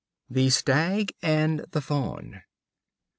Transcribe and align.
The 0.31 0.49
Stag 0.49 1.13
and 1.21 1.59
the 1.73 1.79
Fawn. 1.79 2.41